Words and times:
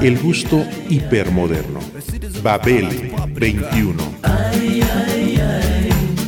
El 0.00 0.18
gusto 0.20 0.64
hipermoderno. 0.88 1.80
Babel 2.42 3.12
21. 3.34 4.02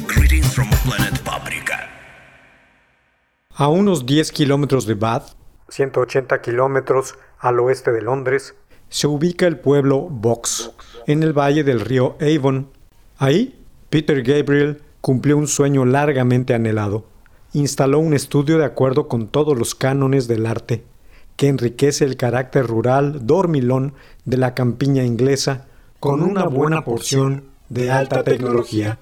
Greetings 0.06 0.54
from 0.54 0.68
planet 0.84 1.20
Paprika. 1.22 1.88
A 3.54 3.68
unos 3.68 4.06
10 4.06 4.32
kilómetros 4.32 4.86
de 4.86 4.94
Bath, 4.94 5.34
180 5.68 6.40
kilómetros 6.40 7.14
al 7.38 7.60
oeste 7.60 7.92
de 7.92 8.02
Londres, 8.02 8.54
se 8.88 9.06
ubica 9.06 9.46
el 9.46 9.58
pueblo 9.58 10.00
Box, 10.00 10.72
en 11.06 11.22
el 11.22 11.32
valle 11.32 11.64
del 11.64 11.80
río 11.80 12.16
Avon. 12.20 12.68
Ahí, 13.18 13.60
Peter 13.90 14.22
Gabriel 14.22 14.82
cumplió 15.00 15.36
un 15.36 15.48
sueño 15.48 15.84
largamente 15.84 16.54
anhelado. 16.54 17.04
Instaló 17.52 17.98
un 17.98 18.14
estudio 18.14 18.58
de 18.58 18.64
acuerdo 18.64 19.06
con 19.06 19.28
todos 19.28 19.56
los 19.56 19.74
cánones 19.74 20.26
del 20.26 20.46
arte, 20.46 20.84
que 21.36 21.48
enriquece 21.48 22.04
el 22.04 22.16
carácter 22.16 22.66
rural 22.66 23.26
dormilón 23.26 23.94
de 24.24 24.36
la 24.36 24.54
campiña 24.54 25.04
inglesa 25.04 25.66
con 26.00 26.22
una 26.22 26.44
buena 26.44 26.84
porción 26.84 27.44
de 27.68 27.90
alta 27.90 28.22
tecnología. 28.24 28.98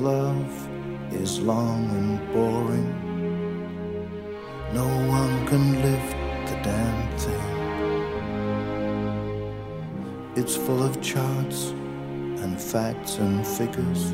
Love 0.00 0.68
is 1.12 1.40
long 1.40 1.84
and 1.90 2.18
boring. 2.32 2.90
No 4.72 4.86
one 5.08 5.46
can 5.46 5.82
lift 5.82 6.16
the 6.48 6.56
damn 6.62 7.18
thing. 7.18 7.50
It's 10.36 10.56
full 10.56 10.82
of 10.82 11.00
charts 11.02 11.74
and 12.42 12.58
facts 12.58 13.18
and 13.18 13.46
figures 13.46 14.12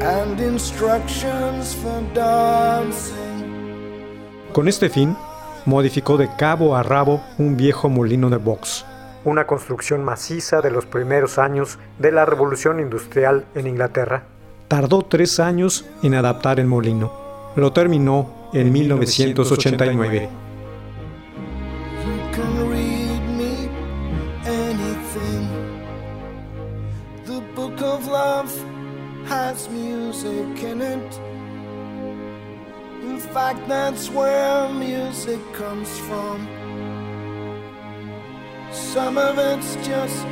and 0.00 0.40
instructions 0.40 1.74
for 1.74 2.02
dancing. 2.14 3.18
Con 4.52 4.68
este 4.68 4.88
fin, 4.88 5.16
modificó 5.66 6.16
de 6.16 6.28
cabo 6.36 6.74
a 6.74 6.82
rabo 6.82 7.20
un 7.38 7.56
viejo 7.56 7.88
molino 7.90 8.30
de 8.30 8.38
box, 8.38 8.84
una 9.24 9.46
construcción 9.46 10.04
maciza 10.04 10.60
de 10.60 10.70
los 10.70 10.86
primeros 10.86 11.38
años 11.38 11.78
de 11.98 12.12
la 12.12 12.24
revolución 12.24 12.80
industrial 12.80 13.44
en 13.54 13.66
Inglaterra. 13.66 14.24
Tardó 14.68 15.02
tres 15.02 15.40
años 15.40 15.84
en 16.02 16.14
adaptar 16.14 16.60
el 16.60 16.66
molino. 16.66 17.12
Lo 17.56 17.72
terminó 17.72 18.50
en 18.52 18.72
1989. 18.72 20.28
You 22.04 22.30
can 22.32 22.70
read 22.70 23.22
me 23.36 23.68
anything. 24.46 25.48
The 27.24 27.40
book 27.54 27.80
of 27.82 28.06
love 28.06 28.50
has 29.28 29.68
music 29.70 30.62
in 30.62 30.82
it. 30.82 31.20
In 33.02 33.18
fact, 33.18 33.66
that's 33.68 34.10
where 34.10 34.68
music 34.70 35.40
comes 35.52 35.88
from. 36.00 36.57
Some 38.72 39.16
of 39.18 39.38
it's 39.38 39.76
just 39.86 40.26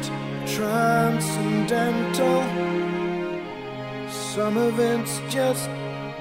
transcendental. 0.47 2.43
Some 4.11 4.57
of 4.57 4.79
it's 4.79 5.21
just 5.29 5.69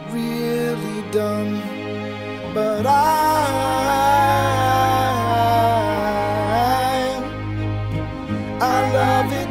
really 0.09 1.03
dumb. 1.12 1.62
But 2.53 2.86
I, 2.86 2.92
I 8.62 8.92
love 8.94 9.34
it 9.34 9.50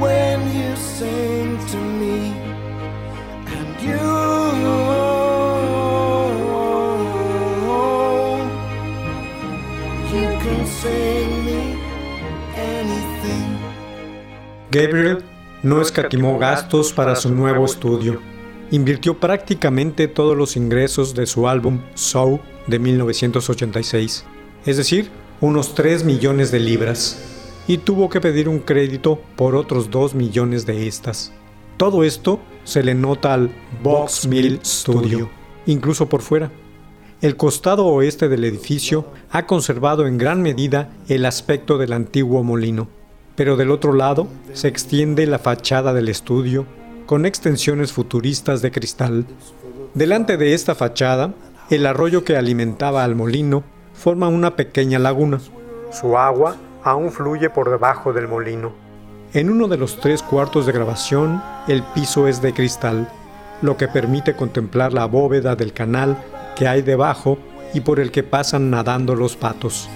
when 0.00 0.53
Gabriel 14.74 15.18
no 15.62 15.80
escatimó 15.80 16.36
gastos 16.36 16.92
para 16.92 17.14
su 17.14 17.32
nuevo 17.32 17.64
estudio. 17.64 18.20
Invirtió 18.72 19.20
prácticamente 19.20 20.08
todos 20.08 20.36
los 20.36 20.56
ingresos 20.56 21.14
de 21.14 21.26
su 21.26 21.46
álbum 21.46 21.80
Soul 21.94 22.40
de 22.66 22.80
1986, 22.80 24.24
es 24.66 24.76
decir, 24.76 25.12
unos 25.40 25.76
3 25.76 26.02
millones 26.02 26.50
de 26.50 26.58
libras, 26.58 27.22
y 27.68 27.78
tuvo 27.78 28.08
que 28.08 28.20
pedir 28.20 28.48
un 28.48 28.58
crédito 28.58 29.22
por 29.36 29.54
otros 29.54 29.92
2 29.92 30.16
millones 30.16 30.66
de 30.66 30.88
estas. 30.88 31.32
Todo 31.76 32.02
esto 32.02 32.40
se 32.64 32.82
le 32.82 32.96
nota 32.96 33.32
al 33.32 33.52
Box 33.80 34.26
Mill 34.26 34.58
Studio, 34.64 35.30
incluso 35.66 36.08
por 36.08 36.20
fuera. 36.20 36.50
El 37.20 37.36
costado 37.36 37.86
oeste 37.86 38.28
del 38.28 38.42
edificio 38.42 39.06
ha 39.30 39.46
conservado 39.46 40.08
en 40.08 40.18
gran 40.18 40.42
medida 40.42 40.90
el 41.06 41.26
aspecto 41.26 41.78
del 41.78 41.92
antiguo 41.92 42.42
molino, 42.42 42.88
pero 43.36 43.56
del 43.56 43.70
otro 43.70 43.92
lado 43.92 44.28
se 44.52 44.68
extiende 44.68 45.26
la 45.26 45.38
fachada 45.38 45.92
del 45.92 46.08
estudio 46.08 46.66
con 47.06 47.26
extensiones 47.26 47.92
futuristas 47.92 48.62
de 48.62 48.70
cristal. 48.70 49.26
Delante 49.94 50.36
de 50.36 50.54
esta 50.54 50.74
fachada, 50.74 51.34
el 51.70 51.86
arroyo 51.86 52.24
que 52.24 52.36
alimentaba 52.36 53.04
al 53.04 53.14
molino 53.14 53.62
forma 53.94 54.28
una 54.28 54.56
pequeña 54.56 54.98
laguna. 54.98 55.40
Su 55.90 56.16
agua 56.18 56.56
aún 56.82 57.10
fluye 57.10 57.50
por 57.50 57.70
debajo 57.70 58.12
del 58.12 58.28
molino. 58.28 58.72
En 59.32 59.50
uno 59.50 59.68
de 59.68 59.76
los 59.76 59.98
tres 59.98 60.22
cuartos 60.22 60.66
de 60.66 60.72
grabación, 60.72 61.42
el 61.66 61.82
piso 61.82 62.28
es 62.28 62.40
de 62.40 62.52
cristal, 62.52 63.08
lo 63.62 63.76
que 63.76 63.88
permite 63.88 64.34
contemplar 64.36 64.92
la 64.92 65.06
bóveda 65.06 65.56
del 65.56 65.72
canal 65.72 66.16
que 66.54 66.68
hay 66.68 66.82
debajo 66.82 67.38
y 67.72 67.80
por 67.80 67.98
el 67.98 68.10
que 68.10 68.22
pasan 68.22 68.70
nadando 68.70 69.14
los 69.16 69.36
patos. 69.36 69.88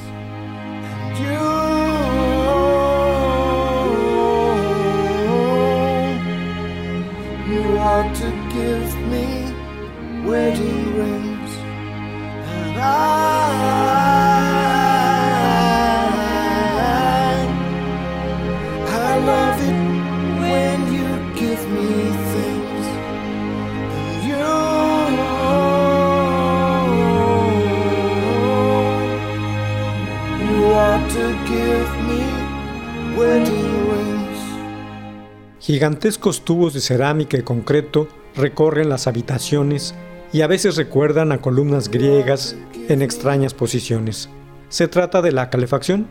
Gigantescos 35.60 36.44
tubos 36.44 36.74
de 36.74 36.80
cerámica 36.80 37.36
y 37.38 37.42
concreto 37.42 38.08
recorren 38.34 38.88
las 38.88 39.06
habitaciones 39.06 39.94
y 40.32 40.42
a 40.42 40.46
veces 40.46 40.76
recuerdan 40.76 41.32
a 41.32 41.40
columnas 41.40 41.90
griegas 41.90 42.56
en 42.88 43.02
extrañas 43.02 43.54
posiciones. 43.54 44.28
Se 44.68 44.88
trata 44.88 45.22
de 45.22 45.32
la 45.32 45.50
calefacción. 45.50 46.06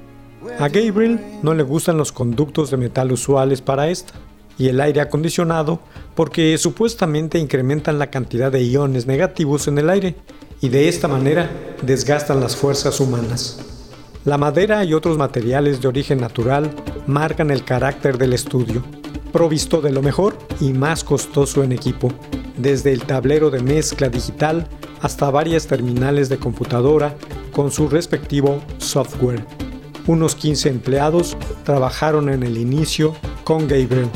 A 0.60 0.70
Gabriel 0.70 1.20
no 1.44 1.54
le 1.54 1.64
gustan 1.64 1.98
los 1.98 2.12
conductos 2.12 2.72
de 2.72 2.78
metal 2.78 3.12
usuales 3.12 3.62
para 3.62 3.90
esta 3.90 4.14
y 4.58 4.70
el 4.70 4.82
aire 4.82 5.02
acondicionado 5.02 5.80
porque 6.16 6.58
supuestamente 6.58 7.38
incrementan 7.38 8.00
la 8.00 8.10
cantidad 8.10 8.52
de 8.52 8.64
iones 8.64 9.06
negativos 9.06 9.68
en 9.68 9.78
el 9.78 9.90
aire 9.90 10.16
y 10.62 10.70
de 10.70 10.90
esta 10.90 11.08
manera 11.08 11.50
desgastan 11.84 12.40
las 12.40 12.56
fuerzas 12.56 13.00
humanas. 13.00 13.60
La 14.26 14.38
madera 14.38 14.84
y 14.84 14.94
otros 14.94 15.18
materiales 15.18 15.82
de 15.82 15.88
origen 15.88 16.20
natural 16.20 16.72
marcan 17.06 17.52
el 17.52 17.64
carácter 17.64 18.18
del 18.18 18.34
estudio, 18.34 18.84
provisto 19.32 19.80
de 19.80 19.92
lo 19.92 20.02
mejor 20.02 20.38
y 20.60 20.74
más 20.74 21.04
costoso 21.04 21.64
en 21.64 21.72
equipo, 21.72 22.12
desde 22.58 22.94
el 22.94 23.04
tablero 23.04 23.50
de 23.50 23.62
mezcla 23.62 24.10
digital 24.10 24.68
hasta 25.02 25.30
varias 25.30 25.68
terminales 25.68 26.30
de 26.30 26.38
computadora 26.38 27.16
con 27.52 27.72
su 27.72 27.88
respectivo 27.88 28.62
software. 28.78 29.44
Unos 30.08 30.36
15 30.36 30.70
empleados 30.70 31.38
trabajaron 31.64 32.30
en 32.30 32.44
el 32.44 32.58
inicio 32.58 33.16
con 33.44 33.68
Gabriel. 33.68 34.10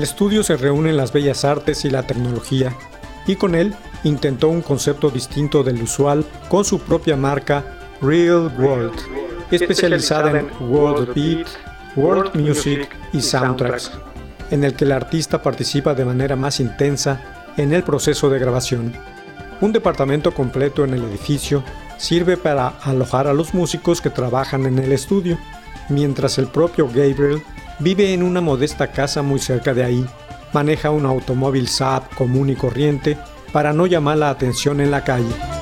El 0.00 0.04
estudio 0.04 0.42
se 0.42 0.56
reúnen 0.56 0.96
las 0.96 1.12
bellas 1.12 1.44
artes 1.44 1.84
y 1.84 1.90
la 1.90 2.06
tecnología, 2.06 2.74
y 3.26 3.36
con 3.36 3.54
él 3.54 3.74
intentó 4.02 4.48
un 4.48 4.62
concepto 4.62 5.10
distinto 5.10 5.62
del 5.62 5.82
usual 5.82 6.24
con 6.48 6.64
su 6.64 6.78
propia 6.78 7.18
marca 7.18 7.62
Real 8.00 8.50
World, 8.58 8.98
especializada 9.50 10.40
en 10.40 10.48
World 10.58 11.12
Beat, 11.14 11.46
World 11.96 12.34
Music 12.34 12.88
y 13.12 13.20
Soundtracks, 13.20 13.92
en 14.50 14.64
el 14.64 14.72
que 14.72 14.86
el 14.86 14.92
artista 14.92 15.42
participa 15.42 15.92
de 15.92 16.06
manera 16.06 16.34
más 16.34 16.60
intensa 16.60 17.20
en 17.58 17.74
el 17.74 17.82
proceso 17.82 18.30
de 18.30 18.38
grabación. 18.38 18.94
Un 19.60 19.70
departamento 19.70 20.32
completo 20.32 20.82
en 20.82 20.94
el 20.94 21.04
edificio 21.04 21.62
sirve 21.98 22.38
para 22.38 22.68
alojar 22.84 23.26
a 23.26 23.34
los 23.34 23.52
músicos 23.52 24.00
que 24.00 24.08
trabajan 24.08 24.64
en 24.64 24.78
el 24.78 24.92
estudio, 24.92 25.38
mientras 25.90 26.38
el 26.38 26.46
propio 26.46 26.86
Gabriel 26.86 27.42
Vive 27.80 28.12
en 28.12 28.22
una 28.22 28.42
modesta 28.42 28.92
casa 28.92 29.22
muy 29.22 29.38
cerca 29.38 29.72
de 29.72 29.82
ahí. 29.82 30.06
Maneja 30.52 30.90
un 30.90 31.06
automóvil 31.06 31.66
Saab 31.66 32.14
común 32.14 32.50
y 32.50 32.54
corriente 32.54 33.16
para 33.52 33.72
no 33.72 33.86
llamar 33.86 34.18
la 34.18 34.28
atención 34.28 34.82
en 34.82 34.90
la 34.90 35.02
calle. 35.02 35.59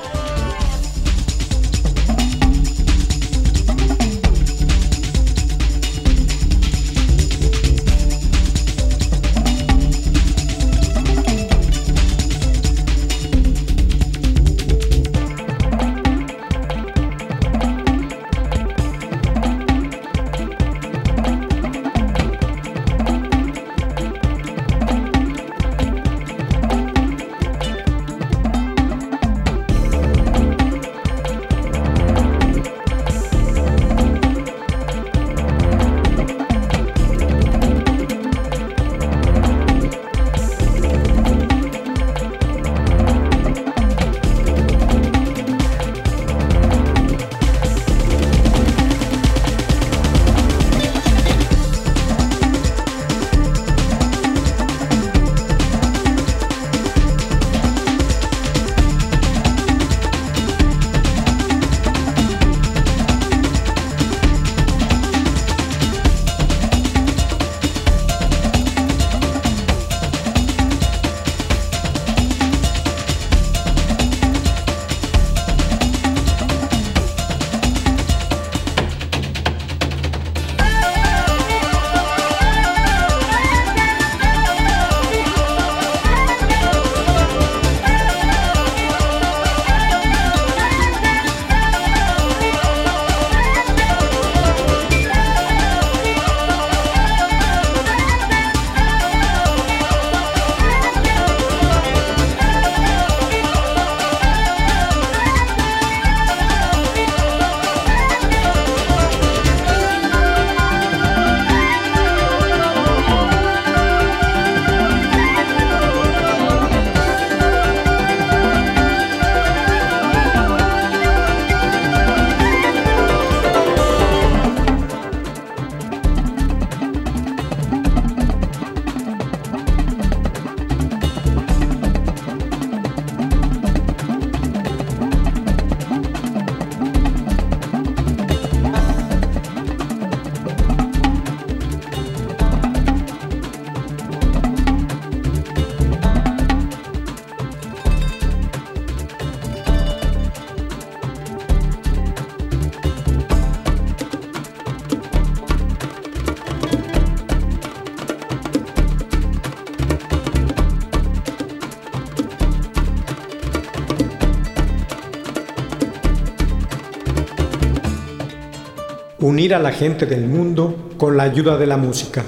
Unir 169.49 169.55
a 169.55 169.59
la 169.59 169.71
gente 169.71 170.05
del 170.05 170.27
mundo 170.27 170.91
con 170.97 171.17
la 171.17 171.23
ayuda 171.23 171.57
de 171.57 171.65
la 171.65 171.75
música. 171.75 172.23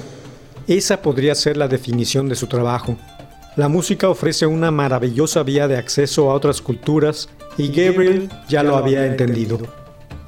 Esa 0.65 1.03
podría 1.03 1.35
ser 1.35 1.55
la 1.55 1.67
definición 1.67 2.27
de 2.27 2.33
su 2.33 2.47
trabajo. 2.47 2.97
La 3.55 3.67
música 3.67 4.09
ofrece 4.09 4.47
una 4.47 4.71
maravillosa 4.71 5.43
vía 5.43 5.67
de 5.67 5.77
acceso 5.77 6.31
a 6.31 6.33
otras 6.33 6.63
culturas 6.63 7.29
y 7.59 7.67
Gabriel 7.67 8.27
ya 8.49 8.63
lo 8.63 8.75
había 8.75 9.05
entendido. 9.05 9.59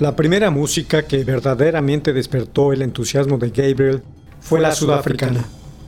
La 0.00 0.16
primera 0.16 0.50
música 0.50 1.02
que 1.02 1.24
verdaderamente 1.24 2.14
despertó 2.14 2.72
el 2.72 2.80
entusiasmo 2.80 3.36
de 3.36 3.50
Gabriel 3.50 4.02
fue 4.40 4.58
la 4.58 4.74
sudafricana. 4.74 5.44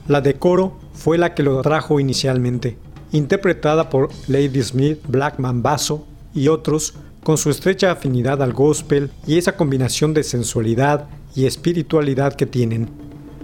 La 0.07 0.21
de 0.21 0.35
coro 0.35 0.77
fue 0.93 1.17
la 1.17 1.33
que 1.33 1.41
lo 1.41 1.59
trajo 1.63 1.99
inicialmente, 1.99 2.77
interpretada 3.11 3.89
por 3.89 4.09
Lady 4.27 4.61
Smith, 4.61 4.99
Black 5.07 5.39
Mambazo 5.39 6.05
y 6.31 6.49
otros, 6.49 6.93
con 7.23 7.39
su 7.39 7.49
estrecha 7.49 7.89
afinidad 7.89 8.43
al 8.43 8.53
gospel 8.53 9.09
y 9.25 9.39
esa 9.39 9.57
combinación 9.57 10.13
de 10.13 10.21
sensualidad 10.21 11.07
y 11.33 11.47
espiritualidad 11.47 12.35
que 12.35 12.45
tienen. 12.45 12.91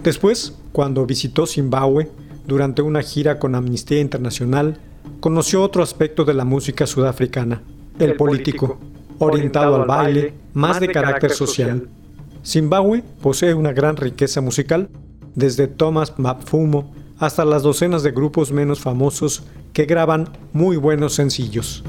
Después, 0.03 0.53
cuando 0.71 1.07
visitó 1.07 1.47
Zimbabue, 1.47 2.11
durante 2.45 2.83
una 2.83 3.01
gira 3.01 3.39
con 3.39 3.55
Amnistía 3.55 4.01
Internacional, 4.01 4.77
conoció 5.19 5.63
otro 5.63 5.81
aspecto 5.81 6.25
de 6.25 6.35
la 6.35 6.45
música 6.45 6.85
sudafricana, 6.85 7.63
el, 7.97 8.15
político 8.15 8.77
orientado 9.19 9.75
al 9.75 9.87
baile, 9.87 10.33
más 10.53 10.79
de 10.79 10.89
carácter 10.89 11.31
social. 11.31 11.87
Zimbabue 12.45 13.03
posee 13.21 13.53
una 13.53 13.73
gran 13.73 13.97
riqueza 13.97 14.41
musical, 14.41 14.89
desde 15.35 15.67
Thomas 15.67 16.17
Mapfumo 16.17 16.93
hasta 17.19 17.45
las 17.45 17.63
docenas 17.63 18.01
de 18.01 18.11
grupos 18.11 18.51
menos 18.51 18.79
famosos 18.79 19.43
que 19.73 19.85
graban 19.85 20.29
muy 20.53 20.77
buenos 20.77 21.13
sencillos. 21.13 21.83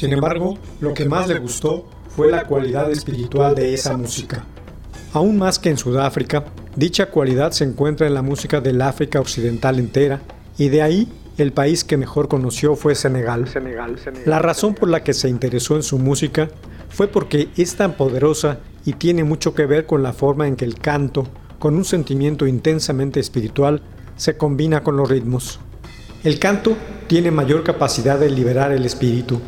Sin 0.00 0.14
embargo, 0.14 0.56
lo 0.80 0.94
que 0.94 1.04
más 1.04 1.28
le 1.28 1.38
gustó 1.38 1.84
fue 2.08 2.30
la 2.30 2.44
cualidad 2.44 2.90
espiritual 2.90 3.54
de 3.54 3.74
esa 3.74 3.98
música. 3.98 4.46
Aún 5.12 5.36
más 5.36 5.58
que 5.58 5.68
en 5.68 5.76
Sudáfrica, 5.76 6.46
dicha 6.74 7.10
cualidad 7.10 7.52
se 7.52 7.64
encuentra 7.64 8.06
en 8.06 8.14
la 8.14 8.22
música 8.22 8.62
del 8.62 8.80
África 8.80 9.20
Occidental 9.20 9.78
entera, 9.78 10.22
y 10.56 10.70
de 10.70 10.80
ahí 10.80 11.12
el 11.36 11.52
país 11.52 11.84
que 11.84 11.98
mejor 11.98 12.28
conoció 12.28 12.76
fue 12.76 12.94
Senegal. 12.94 13.44
La 14.24 14.38
razón 14.38 14.72
por 14.74 14.88
la 14.88 15.04
que 15.04 15.12
se 15.12 15.28
interesó 15.28 15.76
en 15.76 15.82
su 15.82 15.98
música 15.98 16.48
fue 16.88 17.06
porque 17.06 17.50
es 17.58 17.76
tan 17.76 17.92
poderosa 17.92 18.60
y 18.86 18.94
tiene 18.94 19.22
mucho 19.22 19.52
que 19.52 19.66
ver 19.66 19.84
con 19.84 20.02
la 20.02 20.14
forma 20.14 20.48
en 20.48 20.56
que 20.56 20.64
el 20.64 20.76
canto, 20.76 21.26
con 21.58 21.74
un 21.74 21.84
sentimiento 21.84 22.46
intensamente 22.46 23.20
espiritual, 23.20 23.82
se 24.16 24.38
combina 24.38 24.82
con 24.82 24.96
los 24.96 25.10
ritmos. 25.10 25.60
El 26.24 26.38
canto 26.38 26.74
tiene 27.06 27.30
mayor 27.30 27.64
capacidad 27.64 28.18
de 28.18 28.30
liberar 28.30 28.72
el 28.72 28.86
espíritu 28.86 29.38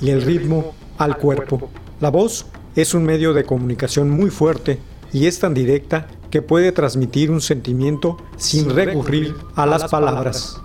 y 0.00 0.10
el 0.10 0.22
ritmo 0.22 0.74
al 0.98 1.18
cuerpo. 1.18 1.70
La 2.00 2.10
voz 2.10 2.46
es 2.76 2.94
un 2.94 3.04
medio 3.04 3.32
de 3.32 3.44
comunicación 3.44 4.10
muy 4.10 4.30
fuerte 4.30 4.78
y 5.12 5.26
es 5.26 5.38
tan 5.38 5.54
directa 5.54 6.08
que 6.30 6.42
puede 6.42 6.72
transmitir 6.72 7.30
un 7.30 7.40
sentimiento 7.40 8.16
sin 8.36 8.74
recurrir 8.74 9.34
a 9.54 9.66
las 9.66 9.88
palabras. 9.88 10.60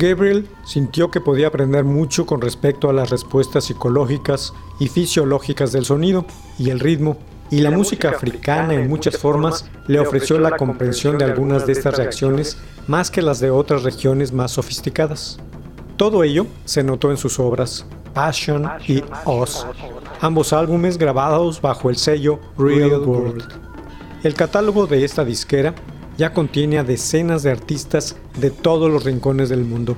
Gabriel 0.00 0.48
sintió 0.64 1.10
que 1.10 1.20
podía 1.20 1.48
aprender 1.48 1.84
mucho 1.84 2.24
con 2.24 2.40
respecto 2.40 2.88
a 2.88 2.92
las 2.94 3.10
respuestas 3.10 3.64
psicológicas 3.64 4.54
y 4.78 4.88
fisiológicas 4.88 5.72
del 5.72 5.84
sonido 5.84 6.24
y 6.58 6.70
el 6.70 6.80
ritmo, 6.80 7.18
y 7.50 7.60
la 7.60 7.70
música 7.70 8.08
africana 8.08 8.72
en 8.74 8.88
muchas 8.88 9.18
formas 9.18 9.68
le 9.88 10.00
ofreció 10.00 10.38
la 10.38 10.56
comprensión 10.56 11.18
de 11.18 11.26
algunas 11.26 11.66
de 11.66 11.72
estas 11.72 11.98
reacciones 11.98 12.56
más 12.86 13.10
que 13.10 13.20
las 13.20 13.40
de 13.40 13.50
otras 13.50 13.82
regiones 13.82 14.32
más 14.32 14.52
sofisticadas. 14.52 15.38
Todo 15.98 16.24
ello 16.24 16.46
se 16.64 16.82
notó 16.82 17.10
en 17.10 17.18
sus 17.18 17.38
obras, 17.38 17.84
Passion 18.14 18.70
y 18.88 19.04
Oz, 19.26 19.66
ambos 20.22 20.54
álbumes 20.54 20.96
grabados 20.96 21.60
bajo 21.60 21.90
el 21.90 21.96
sello 21.96 22.40
Real 22.56 23.00
World. 23.00 23.44
El 24.22 24.32
catálogo 24.32 24.86
de 24.86 25.04
esta 25.04 25.26
disquera 25.26 25.74
ya 26.20 26.34
contiene 26.34 26.78
a 26.78 26.84
decenas 26.84 27.42
de 27.42 27.50
artistas 27.50 28.14
de 28.38 28.50
todos 28.50 28.90
los 28.90 29.04
rincones 29.04 29.48
del 29.48 29.64
mundo. 29.64 29.96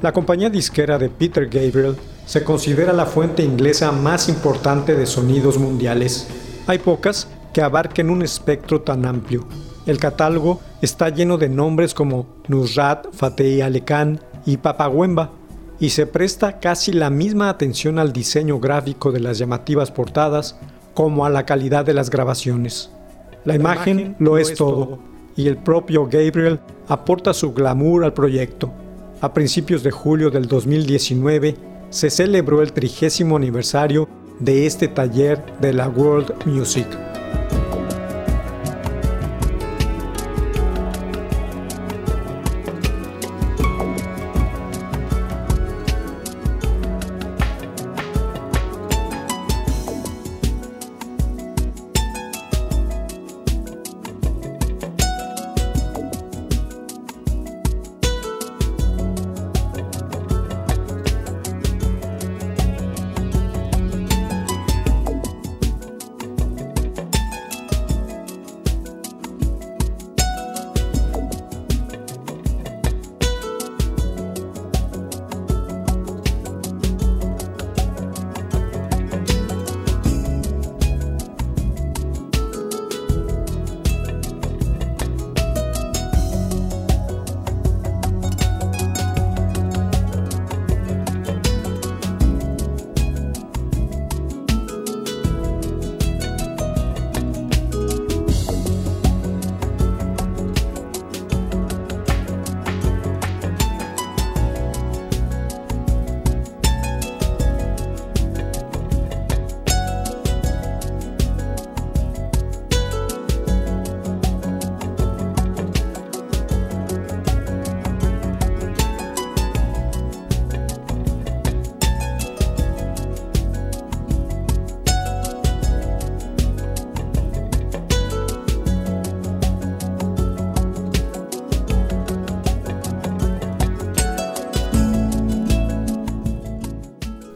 La 0.00 0.12
compañía 0.12 0.48
disquera 0.48 0.98
de 0.98 1.08
Peter 1.08 1.46
Gabriel 1.46 1.96
se 2.26 2.44
considera 2.44 2.92
la 2.92 3.06
fuente 3.06 3.42
inglesa 3.42 3.90
más 3.90 4.28
importante 4.28 4.94
de 4.94 5.04
sonidos 5.04 5.58
mundiales. 5.58 6.28
Hay 6.68 6.78
pocas 6.78 7.26
que 7.52 7.60
abarquen 7.60 8.08
un 8.08 8.22
espectro 8.22 8.82
tan 8.82 9.04
amplio. 9.04 9.44
El 9.84 9.98
catálogo 9.98 10.60
está 10.80 11.08
lleno 11.08 11.38
de 11.38 11.48
nombres 11.48 11.92
como 11.92 12.28
Nusrat 12.46 13.12
Fateh 13.12 13.64
Ali 13.64 13.80
Khan 13.80 14.20
y 14.46 14.58
Papagüemba 14.58 15.32
y 15.80 15.90
se 15.90 16.06
presta 16.06 16.60
casi 16.60 16.92
la 16.92 17.10
misma 17.10 17.48
atención 17.48 17.98
al 17.98 18.12
diseño 18.12 18.60
gráfico 18.60 19.10
de 19.10 19.18
las 19.18 19.38
llamativas 19.38 19.90
portadas 19.90 20.56
como 20.94 21.26
a 21.26 21.30
la 21.30 21.46
calidad 21.46 21.84
de 21.84 21.94
las 21.94 22.10
grabaciones. 22.10 22.90
La 23.44 23.56
imagen 23.56 24.14
lo 24.20 24.38
es 24.38 24.54
todo 24.54 25.10
y 25.36 25.48
el 25.48 25.56
propio 25.56 26.04
Gabriel 26.06 26.60
aporta 26.88 27.34
su 27.34 27.52
glamour 27.52 28.04
al 28.04 28.12
proyecto. 28.12 28.72
A 29.20 29.32
principios 29.32 29.82
de 29.82 29.90
julio 29.90 30.30
del 30.30 30.46
2019 30.46 31.56
se 31.90 32.10
celebró 32.10 32.62
el 32.62 32.72
trigésimo 32.72 33.36
aniversario 33.36 34.08
de 34.40 34.66
este 34.66 34.88
taller 34.88 35.42
de 35.60 35.72
la 35.72 35.88
World 35.88 36.46
Music. 36.46 36.86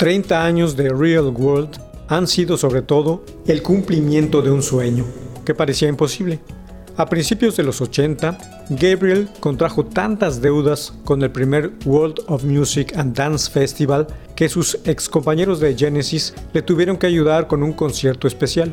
30 0.06 0.44
años 0.44 0.76
de 0.76 0.90
Real 0.90 1.34
World 1.36 1.80
han 2.06 2.28
sido 2.28 2.56
sobre 2.56 2.80
todo 2.80 3.24
el 3.48 3.60
cumplimiento 3.60 4.40
de 4.40 4.52
un 4.52 4.62
sueño 4.62 5.04
que 5.44 5.52
parecía 5.52 5.88
imposible. 5.88 6.38
A 6.96 7.06
principios 7.06 7.56
de 7.56 7.64
los 7.64 7.80
80, 7.80 8.38
Gabriel 8.70 9.28
contrajo 9.40 9.84
tantas 9.84 10.40
deudas 10.40 10.92
con 11.04 11.24
el 11.24 11.32
primer 11.32 11.72
World 11.84 12.20
of 12.28 12.44
Music 12.44 12.96
and 12.96 13.16
Dance 13.16 13.50
Festival 13.50 14.06
que 14.36 14.48
sus 14.48 14.78
excompañeros 14.84 15.58
de 15.58 15.76
Genesis 15.76 16.34
le 16.52 16.62
tuvieron 16.62 16.98
que 16.98 17.08
ayudar 17.08 17.48
con 17.48 17.64
un 17.64 17.72
concierto 17.72 18.28
especial. 18.28 18.72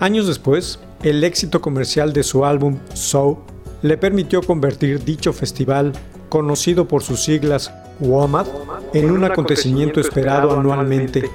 Años 0.00 0.26
después, 0.26 0.80
el 1.02 1.24
éxito 1.24 1.62
comercial 1.62 2.12
de 2.12 2.24
su 2.24 2.44
álbum 2.44 2.76
So 2.92 3.42
le 3.80 3.96
permitió 3.96 4.42
convertir 4.42 5.02
dicho 5.02 5.32
festival, 5.32 5.94
conocido 6.28 6.86
por 6.86 7.02
sus 7.02 7.22
siglas 7.22 7.72
WOMAD, 8.00 8.48
en 8.94 9.10
un 9.10 9.24
acontecimiento 9.24 10.00
esperado 10.00 10.58
anualmente, 10.58 11.30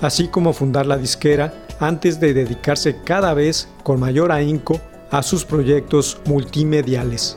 así 0.00 0.28
como 0.28 0.52
fundar 0.52 0.86
la 0.86 0.98
disquera 0.98 1.54
antes 1.80 2.20
de 2.20 2.34
dedicarse 2.34 2.98
cada 3.04 3.34
vez 3.34 3.68
con 3.82 4.00
mayor 4.00 4.32
ahínco 4.32 4.80
a 5.10 5.22
sus 5.22 5.44
proyectos 5.44 6.20
multimediales. 6.26 7.36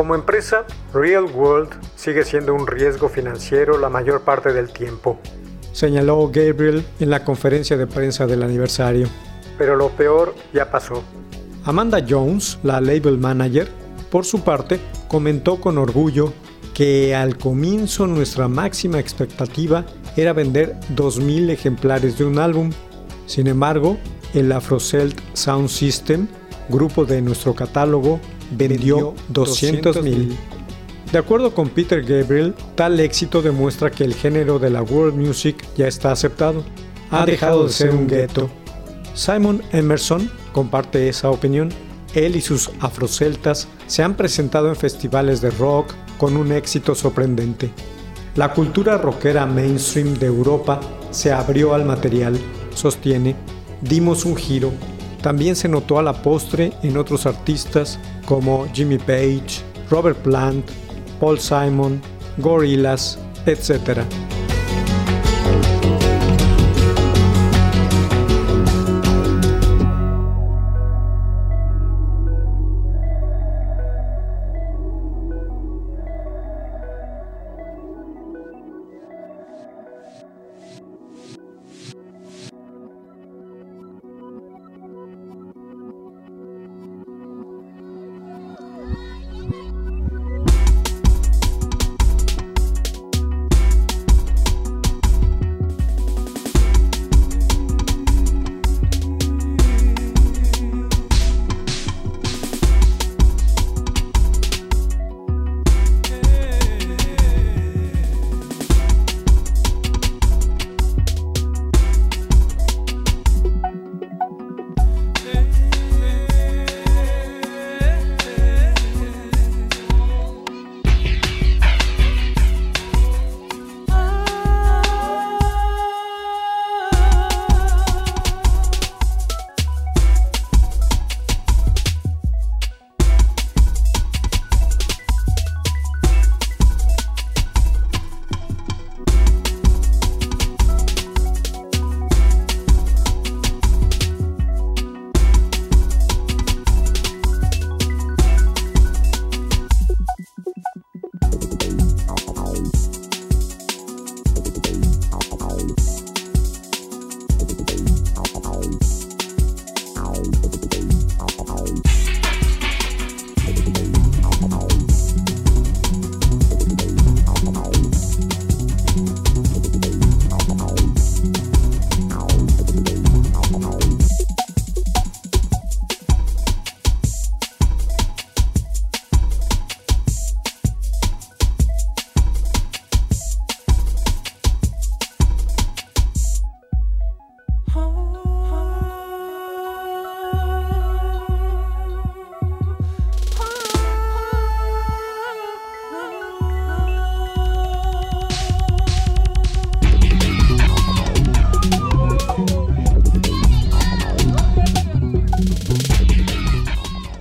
Como 0.00 0.14
empresa, 0.14 0.64
Real 0.94 1.24
World 1.24 1.68
sigue 1.94 2.24
siendo 2.24 2.54
un 2.54 2.66
riesgo 2.66 3.10
financiero 3.10 3.76
la 3.78 3.90
mayor 3.90 4.22
parte 4.22 4.50
del 4.54 4.72
tiempo, 4.72 5.18
señaló 5.72 6.26
Gabriel 6.32 6.86
en 7.00 7.10
la 7.10 7.22
conferencia 7.22 7.76
de 7.76 7.86
prensa 7.86 8.26
del 8.26 8.42
aniversario. 8.42 9.08
Pero 9.58 9.76
lo 9.76 9.90
peor 9.90 10.34
ya 10.54 10.70
pasó. 10.70 11.02
Amanda 11.66 12.02
Jones, 12.08 12.58
la 12.62 12.80
label 12.80 13.18
manager, 13.18 13.68
por 14.10 14.24
su 14.24 14.40
parte, 14.40 14.80
comentó 15.06 15.60
con 15.60 15.76
orgullo 15.76 16.32
que 16.72 17.14
al 17.14 17.36
comienzo 17.36 18.06
nuestra 18.06 18.48
máxima 18.48 18.98
expectativa 18.98 19.84
era 20.16 20.32
vender 20.32 20.76
2.000 20.96 21.50
ejemplares 21.50 22.16
de 22.16 22.24
un 22.24 22.38
álbum. 22.38 22.70
Sin 23.26 23.48
embargo, 23.48 23.98
el 24.32 24.50
Afrocelt 24.50 25.20
Sound 25.34 25.68
System, 25.68 26.26
grupo 26.70 27.04
de 27.04 27.20
nuestro 27.20 27.54
catálogo, 27.54 28.18
vendió 28.50 29.14
200.000. 29.32 30.36
De 31.12 31.18
acuerdo 31.18 31.52
con 31.54 31.68
Peter 31.68 32.02
Gabriel, 32.02 32.54
tal 32.76 33.00
éxito 33.00 33.42
demuestra 33.42 33.90
que 33.90 34.04
el 34.04 34.14
género 34.14 34.58
de 34.58 34.70
la 34.70 34.82
world 34.82 35.16
music 35.16 35.66
ya 35.76 35.88
está 35.88 36.12
aceptado. 36.12 36.62
Ha 37.10 37.26
dejado 37.26 37.66
de 37.66 37.72
ser 37.72 37.90
un 37.90 38.06
gueto. 38.06 38.48
Simon 39.14 39.62
Emerson 39.72 40.30
comparte 40.52 41.08
esa 41.08 41.30
opinión. 41.30 41.70
Él 42.14 42.36
y 42.36 42.40
sus 42.40 42.70
afroceltas 42.80 43.68
se 43.86 44.02
han 44.02 44.14
presentado 44.14 44.68
en 44.68 44.76
festivales 44.76 45.40
de 45.40 45.50
rock 45.50 45.92
con 46.16 46.36
un 46.36 46.52
éxito 46.52 46.94
sorprendente. 46.94 47.70
La 48.36 48.52
cultura 48.52 48.96
rockera 48.96 49.46
mainstream 49.46 50.14
de 50.14 50.26
Europa 50.26 50.80
se 51.10 51.32
abrió 51.32 51.74
al 51.74 51.84
material, 51.84 52.38
sostiene, 52.74 53.34
dimos 53.80 54.24
un 54.24 54.36
giro. 54.36 54.72
También 55.22 55.54
se 55.54 55.68
notó 55.68 55.98
a 55.98 56.02
la 56.02 56.22
postre 56.22 56.72
en 56.82 56.96
otros 56.96 57.26
artistas 57.26 57.98
como 58.24 58.66
Jimmy 58.72 58.98
Page, 58.98 59.62
Robert 59.90 60.16
Plant, 60.18 60.64
Paul 61.20 61.38
Simon, 61.38 62.00
Gorillaz, 62.38 63.18
etc. 63.46 64.00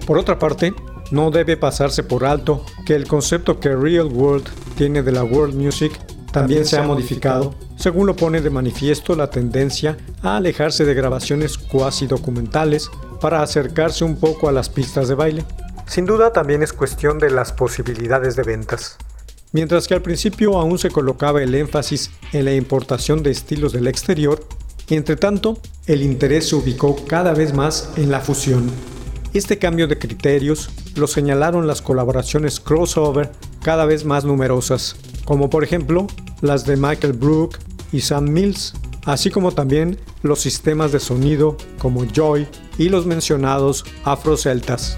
Por 0.09 0.17
otra 0.17 0.39
parte, 0.39 0.73
no 1.11 1.29
debe 1.29 1.55
pasarse 1.55 2.01
por 2.01 2.25
alto 2.25 2.65
que 2.83 2.95
el 2.95 3.07
concepto 3.07 3.59
que 3.59 3.75
Real 3.75 4.07
World 4.07 4.49
tiene 4.75 5.03
de 5.03 5.11
la 5.11 5.23
world 5.23 5.53
music 5.53 5.91
también 6.31 6.65
se 6.65 6.79
ha 6.79 6.81
modificado, 6.81 7.53
según 7.75 8.07
lo 8.07 8.15
pone 8.15 8.41
de 8.41 8.49
manifiesto 8.49 9.15
la 9.15 9.29
tendencia 9.29 9.97
a 10.23 10.37
alejarse 10.37 10.83
de 10.83 10.95
grabaciones 10.95 11.59
cuasi 11.59 12.07
documentales 12.07 12.89
para 13.21 13.43
acercarse 13.43 14.03
un 14.03 14.19
poco 14.19 14.49
a 14.49 14.51
las 14.51 14.67
pistas 14.67 15.09
de 15.09 15.13
baile. 15.13 15.45
Sin 15.85 16.07
duda 16.07 16.33
también 16.33 16.63
es 16.63 16.73
cuestión 16.73 17.19
de 17.19 17.29
las 17.29 17.53
posibilidades 17.53 18.35
de 18.35 18.41
ventas. 18.41 18.97
Mientras 19.51 19.87
que 19.87 19.93
al 19.93 20.01
principio 20.01 20.57
aún 20.57 20.79
se 20.79 20.89
colocaba 20.89 21.43
el 21.43 21.53
énfasis 21.53 22.09
en 22.33 22.45
la 22.45 22.55
importación 22.55 23.21
de 23.21 23.29
estilos 23.29 23.73
del 23.73 23.85
exterior, 23.85 24.43
entre 24.89 25.17
tanto, 25.17 25.59
el 25.85 26.01
interés 26.01 26.49
se 26.49 26.55
ubicó 26.55 26.95
cada 27.05 27.35
vez 27.35 27.53
más 27.53 27.91
en 27.95 28.09
la 28.09 28.21
fusión. 28.21 28.71
Este 29.33 29.59
cambio 29.59 29.87
de 29.87 29.99
criterios 29.99 30.71
lo 30.95 31.05
señalaron 31.05 31.67
las 31.67 31.83
colaboraciones 31.83 32.59
crossover 32.59 33.31
cada 33.61 33.85
vez 33.85 34.03
más 34.03 34.25
numerosas, 34.25 34.95
como 35.23 35.51
por 35.51 35.63
ejemplo 35.63 36.07
las 36.41 36.65
de 36.65 36.77
Michael 36.77 37.13
Brook 37.13 37.59
y 37.91 38.01
Sam 38.01 38.25
Mills, 38.31 38.73
así 39.05 39.29
como 39.29 39.51
también 39.51 39.99
los 40.23 40.39
sistemas 40.39 40.91
de 40.91 40.99
sonido 40.99 41.57
como 41.77 42.05
Joy 42.05 42.47
y 42.79 42.89
los 42.89 43.05
mencionados 43.05 43.85
afroceltas. 44.03 44.97